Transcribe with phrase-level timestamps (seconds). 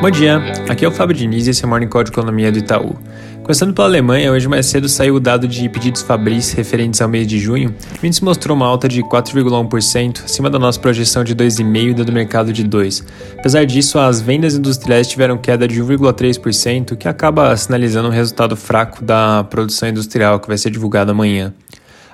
[0.00, 0.36] Bom dia,
[0.68, 2.96] aqui é o Fábio Diniz e esse é o Morning Call de Economia do Itaú.
[3.42, 7.26] Começando pela Alemanha, hoje mais cedo saiu o dado de pedidos fabris referentes ao mês
[7.26, 7.74] de junho.
[8.02, 12.04] O índice mostrou uma alta de 4,1%, acima da nossa projeção de 2,5% e da
[12.04, 13.04] do mercado de 2%.
[13.38, 19.02] Apesar disso, as vendas industriais tiveram queda de 1,3%, que acaba sinalizando um resultado fraco
[19.02, 21.54] da produção industrial que vai ser divulgado amanhã.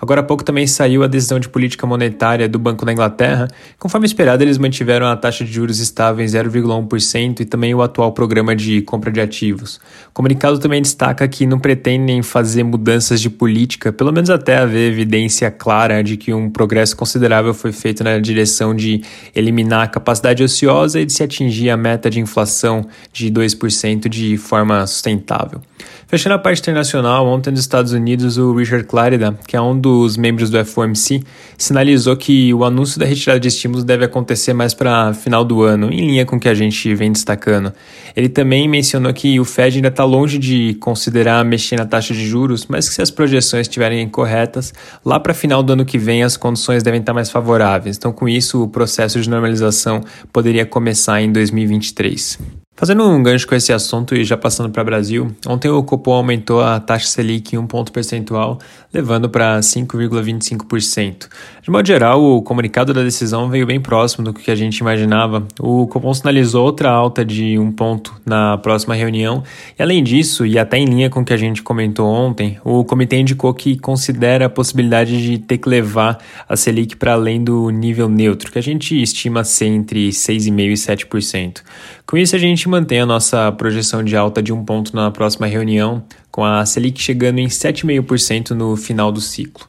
[0.00, 3.48] Agora há pouco também saiu a decisão de política monetária do Banco da Inglaterra.
[3.78, 8.12] Conforme esperado, eles mantiveram a taxa de juros estável em 0,1% e também o atual
[8.12, 9.80] programa de compra de ativos.
[10.08, 14.92] O comunicado também destaca que não pretendem fazer mudanças de política, pelo menos até haver
[14.92, 19.02] evidência clara de que um progresso considerável foi feito na direção de
[19.34, 24.36] eliminar a capacidade ociosa e de se atingir a meta de inflação de 2% de
[24.36, 25.60] forma sustentável.
[26.08, 30.16] Fechando a parte internacional, ontem nos Estados Unidos, o Richard Clarida, que é um dos
[30.16, 31.22] membros do FOMC,
[31.58, 35.92] sinalizou que o anúncio da retirada de estímulos deve acontecer mais para final do ano,
[35.92, 37.74] em linha com o que a gente vem destacando.
[38.16, 42.26] Ele também mencionou que o Fed ainda está longe de considerar mexer na taxa de
[42.26, 44.72] juros, mas que se as projeções estiverem corretas,
[45.04, 47.98] lá para final do ano que vem as condições devem estar mais favoráveis.
[47.98, 50.00] Então, com isso, o processo de normalização
[50.32, 52.38] poderia começar em 2023.
[52.78, 56.12] Fazendo um gancho com esse assunto e já passando para o Brasil, ontem o Copom
[56.12, 58.60] aumentou a taxa Selic em um ponto percentual,
[58.94, 61.28] levando para 5,25%.
[61.60, 65.44] De modo geral, o comunicado da decisão veio bem próximo do que a gente imaginava.
[65.58, 69.42] O Copom sinalizou outra alta de um ponto na próxima reunião,
[69.76, 72.84] e além disso, e até em linha com o que a gente comentou ontem, o
[72.84, 76.18] comitê indicou que considera a possibilidade de ter que levar
[76.48, 80.74] a Selic para além do nível neutro, que a gente estima ser entre 6,5% e
[80.74, 81.62] 7%.
[82.08, 85.46] Com isso, a gente mantém a nossa projeção de alta de um ponto na próxima
[85.46, 86.02] reunião,
[86.38, 89.66] com a Selic chegando em 7,5% no final do ciclo.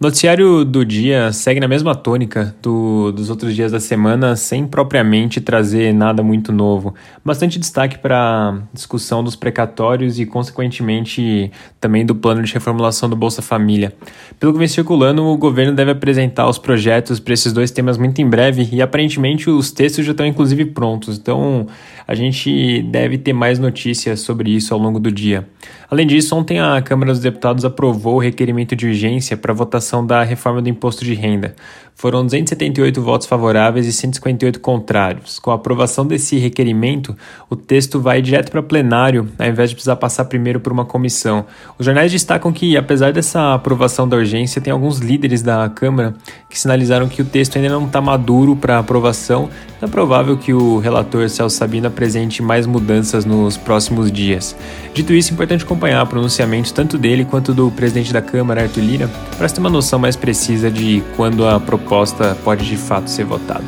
[0.00, 5.40] Noticiário do dia segue na mesma tônica do, dos outros dias da semana, sem propriamente
[5.40, 6.94] trazer nada muito novo.
[7.24, 13.16] Bastante destaque para a discussão dos precatórios e, consequentemente, também do plano de reformulação do
[13.16, 13.92] Bolsa Família.
[14.38, 18.20] Pelo que vem circulando, o governo deve apresentar os projetos para esses dois temas muito
[18.20, 21.18] em breve e, aparentemente, os textos já estão, inclusive, prontos.
[21.18, 21.66] Então,
[22.06, 25.44] a gente deve ter mais notícias sobre isso ao longo do dia.
[25.90, 30.24] Além disso, ontem a Câmara dos Deputados aprovou o requerimento de urgência para votação da
[30.24, 31.54] reforma do imposto de renda.
[31.98, 35.40] Foram 278 votos favoráveis e 158 contrários.
[35.40, 37.12] Com a aprovação desse requerimento,
[37.50, 41.44] o texto vai direto para plenário, ao invés de precisar passar primeiro por uma comissão.
[41.76, 46.14] Os jornais destacam que, apesar dessa aprovação da urgência, tem alguns líderes da Câmara
[46.48, 49.50] que sinalizaram que o texto ainda não está maduro para aprovação.
[49.82, 54.54] É provável que o relator Celso Sabino apresente mais mudanças nos próximos dias.
[54.94, 59.10] Dito isso, é importante acompanhar pronunciamentos tanto dele quanto do presidente da Câmara, Arthur Lira,
[59.36, 63.64] para ter uma noção mais precisa de quando a proposta pode de fato ser votada.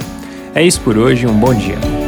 [0.55, 2.00] É isso por hoje, um bom dia.